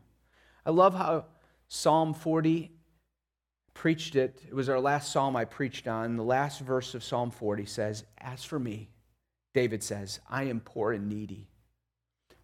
[0.66, 1.26] I love how
[1.68, 2.72] Psalm 40
[3.76, 4.42] preached it.
[4.48, 6.18] It was our last psalm I preached on.
[6.18, 8.90] The last verse of Psalm 40 says, As for me,
[9.54, 11.48] David says, I am poor and needy,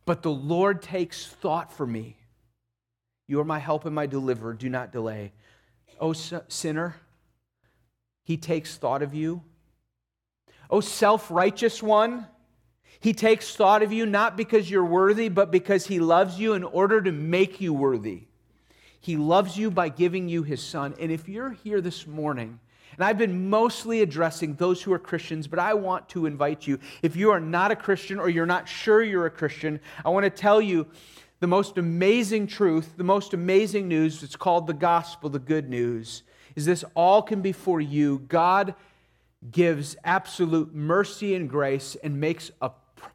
[0.06, 2.18] but the Lord takes thought for me.
[3.28, 4.54] You are my help and my deliverer.
[4.54, 5.32] Do not delay.
[6.00, 6.96] O sinner,
[8.24, 9.42] he takes thought of you.
[10.70, 12.28] O self righteous one,
[13.00, 16.64] he takes thought of you not because you're worthy, but because he loves you in
[16.64, 18.28] order to make you worthy.
[19.02, 20.94] He loves you by giving you his son.
[21.00, 22.60] And if you're here this morning,
[22.96, 26.78] and I've been mostly addressing those who are Christians, but I want to invite you.
[27.02, 30.26] If you are not a Christian or you're not sure you're a Christian, I want
[30.26, 30.86] to tell you
[31.40, 34.22] the most amazing truth, the most amazing news.
[34.22, 36.22] It's called the gospel, the good news.
[36.56, 38.20] Is this all can be for you?
[38.28, 38.76] God
[39.50, 42.72] gives absolute mercy and grace and makes a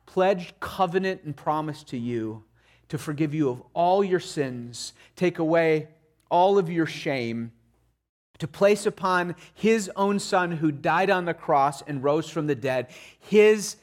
[0.06, 2.42] pledged covenant and promise to you
[2.88, 5.88] to forgive you of all your sins, take away
[6.30, 7.52] all of your shame,
[8.38, 12.54] to place upon his own son who died on the cross and rose from the
[12.54, 12.88] dead.
[13.18, 13.76] His,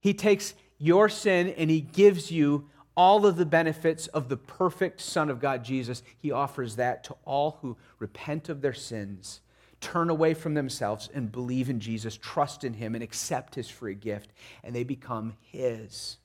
[0.00, 5.00] he takes your sin and he gives you all of the benefits of the perfect
[5.00, 6.02] Son of God, Jesus.
[6.18, 9.40] He offers that to all who repent of their sins,
[9.80, 13.94] turn away from themselves, and believe in Jesus, trust in him, and accept his free
[13.94, 14.30] gift,
[14.62, 16.18] and they become his.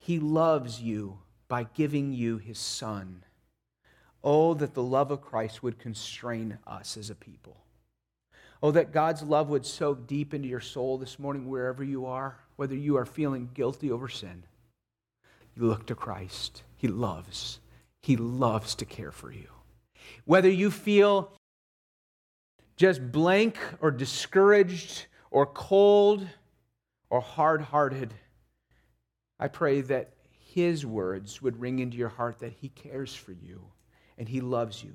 [0.00, 3.24] He loves you by giving you his Son.
[4.24, 7.58] Oh, that the love of Christ would constrain us as a people.
[8.62, 12.38] Oh, that God's love would soak deep into your soul this morning, wherever you are,
[12.56, 14.44] whether you are feeling guilty over sin.
[15.56, 16.62] You look to Christ.
[16.76, 17.60] He loves.
[18.02, 19.48] He loves to care for you.
[20.24, 21.32] Whether you feel
[22.76, 26.26] just blank or discouraged or cold
[27.10, 28.14] or hard hearted,
[29.40, 33.62] I pray that His words would ring into your heart that He cares for you
[34.18, 34.92] and He loves you.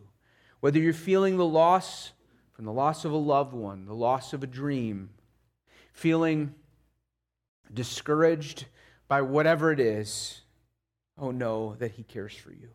[0.59, 2.11] Whether you're feeling the loss
[2.53, 5.09] from the loss of a loved one, the loss of a dream,
[5.91, 6.53] feeling
[7.73, 8.65] discouraged
[9.07, 10.41] by whatever it is,
[11.17, 12.69] oh, know that He cares for you.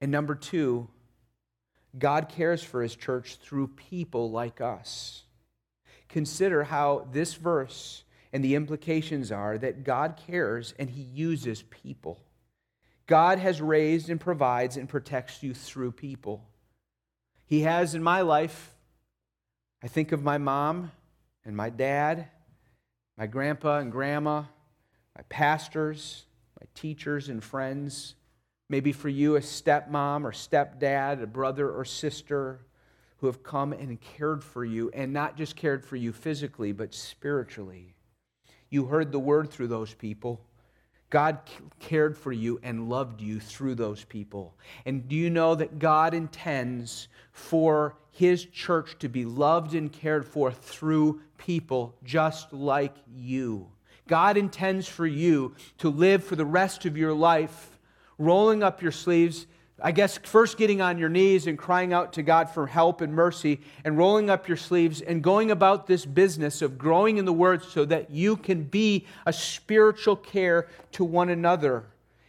[0.00, 0.88] And number two,
[1.96, 5.24] God cares for His church through people like us.
[6.08, 8.02] Consider how this verse
[8.32, 12.22] and the implications are that God cares and He uses people.
[13.06, 16.46] God has raised and provides and protects you through people.
[17.46, 18.72] He has in my life.
[19.82, 20.92] I think of my mom
[21.44, 22.28] and my dad,
[23.18, 24.44] my grandpa and grandma,
[25.16, 26.26] my pastors,
[26.60, 28.14] my teachers and friends.
[28.68, 32.60] Maybe for you, a stepmom or stepdad, a brother or sister
[33.16, 36.94] who have come and cared for you, and not just cared for you physically, but
[36.94, 37.96] spiritually.
[38.70, 40.40] You heard the word through those people.
[41.10, 41.40] God
[41.80, 44.54] cared for you and loved you through those people.
[44.86, 50.24] And do you know that God intends for His church to be loved and cared
[50.24, 53.66] for through people just like you?
[54.06, 57.78] God intends for you to live for the rest of your life
[58.18, 59.46] rolling up your sleeves
[59.82, 63.14] I guess first getting on your knees and crying out to God for help and
[63.14, 67.32] mercy and rolling up your sleeves and going about this business of growing in the
[67.32, 71.84] Word so that you can be a spiritual care to one another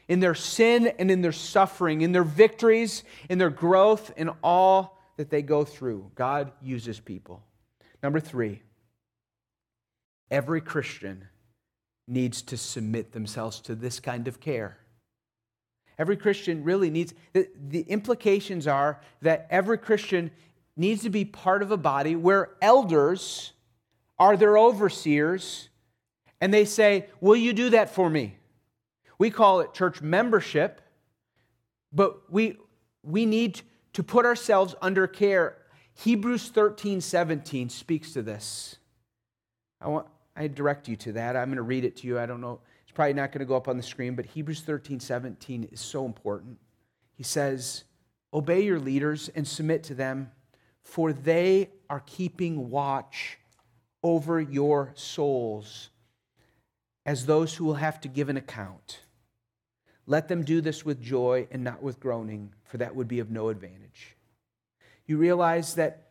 [0.08, 5.02] in their sin and in their suffering, in their victories, in their growth, in all
[5.18, 6.12] that they go through.
[6.16, 7.44] God uses people.
[8.04, 8.62] Number three,
[10.30, 11.28] every Christian
[12.08, 14.81] needs to submit themselves to this kind of care.
[16.02, 20.32] Every Christian really needs, the, the implications are that every Christian
[20.76, 23.54] needs to be part of a body where elders
[24.18, 25.70] are their overseers
[26.42, 28.36] and they say, Will you do that for me?
[29.20, 30.82] We call it church membership,
[31.94, 32.58] but we,
[33.04, 33.62] we need
[33.94, 35.56] to put ourselves under care.
[35.94, 38.78] Hebrews 13 17 speaks to this.
[39.80, 41.36] I, want, I direct you to that.
[41.36, 42.18] I'm going to read it to you.
[42.18, 42.60] I don't know
[42.92, 45.80] it's probably not going to go up on the screen, but Hebrews 13 17 is
[45.80, 46.58] so important.
[47.14, 47.86] He says,
[48.34, 50.30] Obey your leaders and submit to them,
[50.84, 53.38] for they are keeping watch
[54.04, 55.90] over your souls
[57.06, 59.00] as those who will have to give an account.
[60.06, 63.32] Let them do this with joy and not with groaning, for that would be of
[63.32, 64.18] no advantage.
[65.06, 66.10] You realize that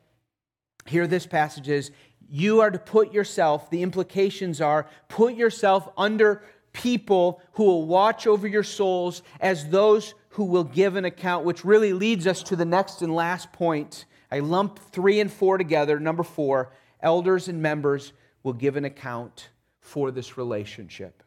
[0.86, 1.90] here this passage is
[2.26, 6.42] you are to put yourself, the implications are put yourself under
[6.72, 11.64] people who will watch over your souls as those who will give an account, which
[11.64, 14.04] really leads us to the next and last point.
[14.30, 15.98] I lump three and four together.
[15.98, 18.12] Number four, elders and members
[18.42, 19.48] will give an account
[19.80, 21.22] for this relationship.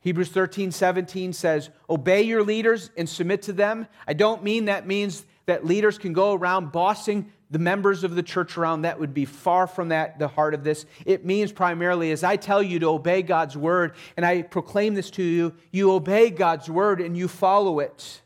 [0.00, 3.88] Hebrews 13, 17 says, Obey your leaders and submit to them.
[4.06, 8.22] I don't mean that means that leaders can go around bossing the members of the
[8.22, 10.84] church around, that would be far from that, the heart of this.
[11.04, 15.10] It means primarily, as I tell you to obey God's word, and I proclaim this
[15.12, 18.22] to you, you obey God's word and you follow it.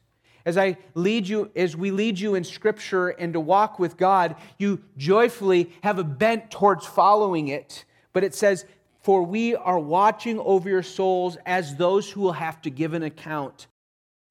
[0.47, 4.37] As I lead you, as we lead you in Scripture and to walk with God,
[4.59, 7.85] you joyfully have a bent towards following it.
[8.15, 8.65] But it says,
[9.03, 13.03] For we are watching over your souls as those who will have to give an
[13.03, 13.67] account.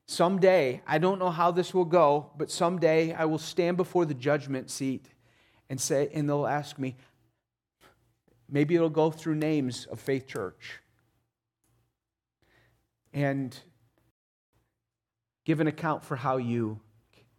[0.10, 4.16] Someday, I don't know how this will go, but someday I will stand before the
[4.16, 5.08] judgment seat
[5.70, 6.96] and say, and they'll ask me,
[8.50, 10.80] maybe it'll go through names of Faith Church.
[13.14, 13.56] And
[15.46, 16.80] give an account for how you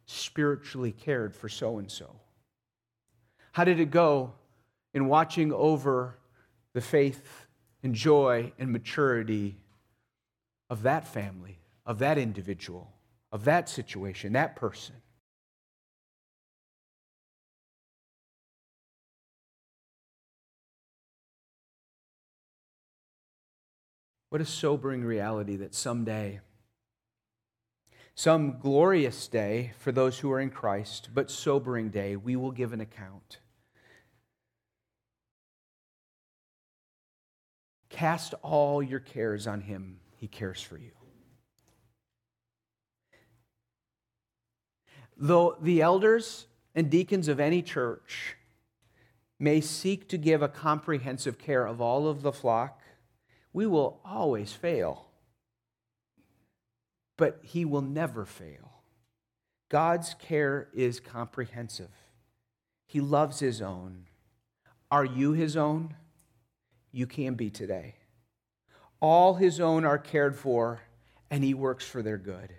[0.07, 2.21] spiritually cared for so and so.
[3.51, 4.35] How did it go
[4.95, 6.21] in watching over
[6.73, 7.49] the faith
[7.83, 9.57] and joy and maturity
[10.71, 12.93] of that family, of that individual,
[13.33, 14.97] of that situation, that person?
[24.31, 26.41] What a sobering reality that someday,
[28.15, 32.73] some glorious day for those who are in Christ, but sobering day, we will give
[32.73, 33.39] an account.
[37.89, 40.93] Cast all your cares on him, he cares for you.
[45.23, 48.37] Though the elders and deacons of any church
[49.39, 52.81] may seek to give a comprehensive care of all of the flock,
[53.53, 55.09] we will always fail.
[57.19, 58.81] But He will never fail.
[59.69, 61.91] God's care is comprehensive.
[62.87, 64.07] He loves His own.
[64.91, 65.97] Are you His own?
[66.93, 67.97] You can be today.
[69.01, 70.81] All His own are cared for,
[71.31, 72.55] and He works for their good.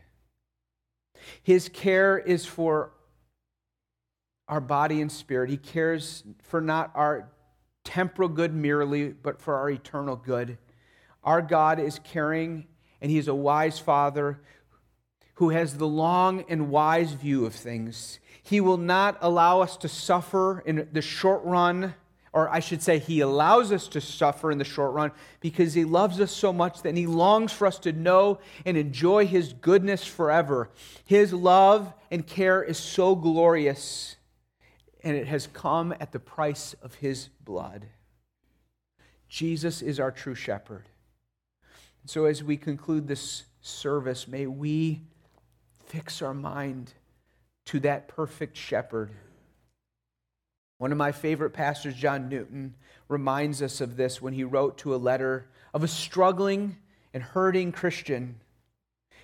[1.44, 2.92] His care is for
[4.48, 5.50] our body and spirit.
[5.50, 7.30] He cares for not our
[7.84, 10.58] temporal good merely, but for our eternal good.
[11.24, 12.68] Our God is caring,
[13.02, 14.42] and He is a wise Father
[15.36, 18.20] who has the long and wise view of things.
[18.44, 21.96] He will not allow us to suffer in the short run,
[22.34, 25.84] or I should say, He allows us to suffer in the short run because He
[25.84, 30.06] loves us so much that He longs for us to know and enjoy His goodness
[30.06, 30.70] forever.
[31.06, 34.16] His love and care is so glorious,
[35.04, 37.88] and it has come at the price of His blood.
[39.28, 40.86] Jesus is our true shepherd.
[42.06, 45.02] So, as we conclude this service, may we
[45.86, 46.94] fix our mind
[47.66, 49.12] to that perfect shepherd.
[50.82, 52.74] One of my favorite pastors, John Newton,
[53.08, 56.76] reminds us of this when he wrote to a letter of a struggling
[57.14, 58.40] and hurting Christian.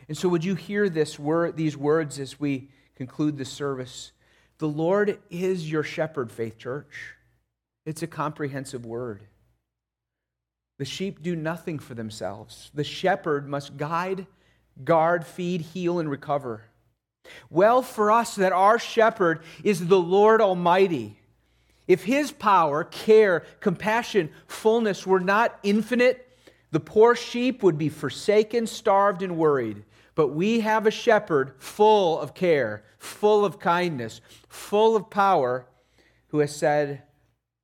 [0.07, 4.11] And so, would you hear this word, these words as we conclude the service?
[4.59, 7.15] The Lord is your shepherd, Faith Church.
[7.87, 9.23] It's a comprehensive word.
[10.77, 12.69] The sheep do nothing for themselves.
[12.75, 14.27] The shepherd must guide,
[14.83, 16.65] guard, feed, heal, and recover.
[17.49, 21.17] Well for us that our shepherd is the Lord Almighty.
[21.87, 26.27] If his power, care, compassion, fullness were not infinite,
[26.71, 29.83] the poor sheep would be forsaken, starved, and worried.
[30.15, 34.19] But we have a shepherd full of care, full of kindness,
[34.49, 35.65] full of power,
[36.27, 37.03] who has said,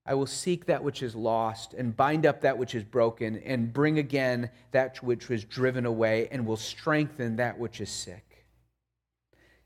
[0.06, 3.74] I will seek that which is lost and bind up that which is broken and
[3.74, 8.46] bring again that which was driven away and will strengthen that which is sick.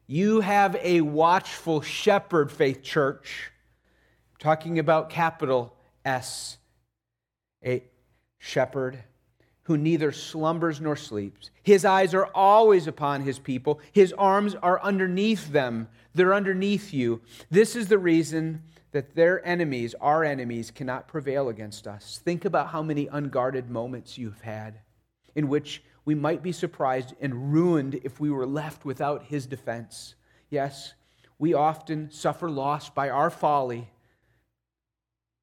[0.06, 3.52] You have a watchful shepherd, Faith Church.
[4.40, 5.74] Talking about capital
[6.06, 6.58] S,
[7.66, 7.84] a
[8.38, 9.04] shepherd
[9.64, 11.52] who neither slumbers nor sleeps.
[11.62, 15.90] His eyes are always upon his people, his arms are underneath them.
[16.14, 17.22] They're underneath you.
[17.52, 22.22] This is the reason that their enemies, our enemies, cannot prevail against us.
[22.24, 24.80] Think about how many unguarded moments you've had
[25.36, 30.16] in which we might be surprised and ruined if we were left without his defense.
[30.50, 30.94] Yes,
[31.38, 33.90] we often suffer loss by our folly,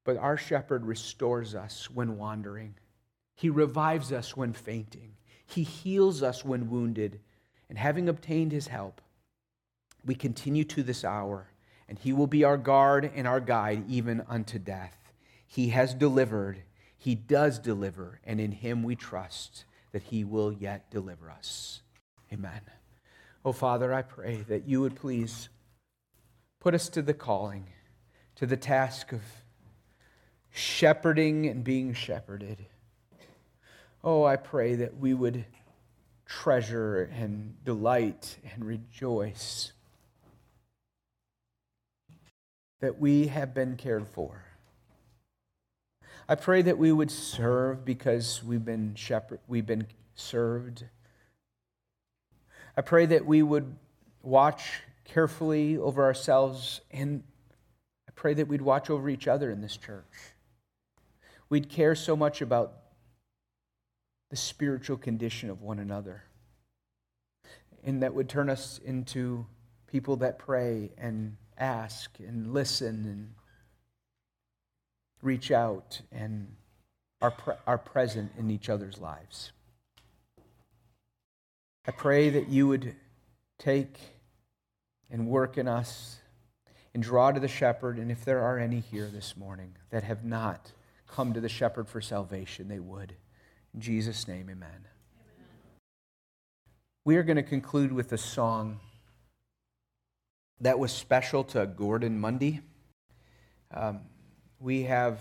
[0.05, 2.75] but our shepherd restores us when wandering.
[3.35, 5.17] He revives us when fainting.
[5.45, 7.19] He heals us when wounded.
[7.67, 9.01] And having obtained his help,
[10.05, 11.49] we continue to this hour
[11.87, 15.13] and he will be our guard and our guide even unto death.
[15.45, 16.63] He has delivered,
[16.97, 21.81] he does deliver, and in him we trust that he will yet deliver us.
[22.33, 22.61] Amen.
[23.43, 25.49] Oh, Father, I pray that you would please
[26.59, 27.67] put us to the calling,
[28.35, 29.21] to the task of
[30.55, 32.65] shepherding and being shepherded.
[34.03, 35.43] Oh, I pray that we would
[36.25, 39.73] treasure and delight and rejoice
[42.79, 44.45] that we have been cared for.
[46.29, 50.85] I pray that we would serve because we've been shepherd, we've been served.
[52.77, 53.75] I pray that we would
[54.23, 57.23] watch carefully over ourselves, and
[58.07, 60.05] I pray that we'd watch over each other in this church.
[61.49, 62.73] We'd care so much about
[64.29, 66.23] the spiritual condition of one another,
[67.83, 69.45] and that would turn us into
[69.87, 73.33] people that pray and ask and listen and
[75.21, 76.55] reach out and
[77.21, 79.51] are, pre- are present in each other's lives.
[81.87, 82.95] I pray that you would
[83.59, 83.99] take
[85.09, 86.17] and work in us
[86.93, 87.97] and draw to the shepherd.
[87.97, 90.71] And if there are any here this morning that have not
[91.15, 93.15] come to the shepherd for salvation, they would.
[93.73, 94.67] In Jesus' name, amen.
[94.69, 94.89] amen.
[97.05, 98.81] We are going to conclude with a song
[100.59, 102.59] that was special to Gordon Mundy.
[103.73, 104.01] Um,
[104.59, 105.19] we have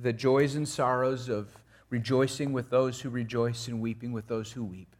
[0.00, 1.48] the joys and sorrows of
[1.90, 4.94] rejoicing with those who rejoice and weeping with those who weep.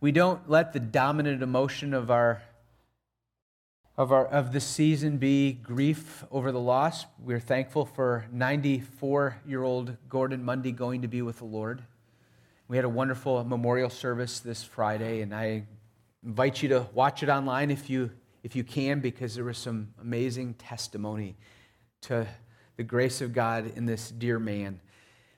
[0.00, 2.42] We don't let the dominant emotion of our
[3.98, 7.06] of our of the season be grief over the loss.
[7.18, 11.82] We're thankful for 94-year-old Gordon Mundy going to be with the Lord.
[12.68, 15.64] We had a wonderful memorial service this Friday, and I
[16.22, 18.10] invite you to watch it online if you
[18.42, 21.34] if you can, because there was some amazing testimony
[22.02, 22.28] to
[22.76, 24.78] the grace of God in this dear man.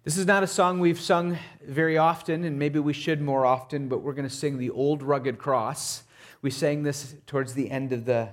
[0.05, 3.89] This is not a song we've sung very often, and maybe we should more often,
[3.89, 6.03] but we're going to sing the Old Rugged Cross.
[6.43, 8.29] We sang this towards the end of the,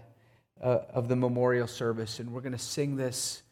[0.61, 3.43] uh, of the memorial service, and we're going to sing this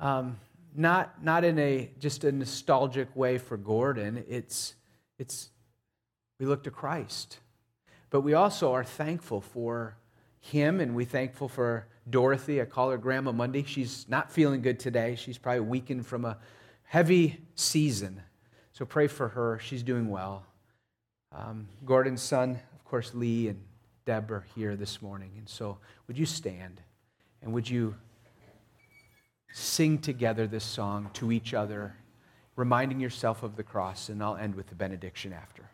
[0.00, 0.38] um,
[0.74, 4.24] not, not in a just a nostalgic way for Gordon.
[4.28, 4.74] It's,
[5.18, 5.50] it's
[6.38, 7.38] we look to Christ,
[8.10, 9.96] but we also are thankful for
[10.40, 12.60] him, and we thankful for Dorothy.
[12.60, 13.64] I call her Grandma Mundy.
[13.64, 15.16] She's not feeling good today.
[15.16, 16.38] She's probably weakened from a
[16.82, 18.20] heavy season.
[18.72, 19.58] So pray for her.
[19.62, 20.44] She's doing well.
[21.32, 23.60] Um, Gordon's son, of course, Lee and
[24.06, 25.32] Deb are here this morning.
[25.38, 26.80] And so would you stand
[27.42, 27.94] and would you
[29.52, 31.96] sing together this song to each other,
[32.56, 34.08] reminding yourself of the cross?
[34.08, 35.70] And I'll end with the benediction after.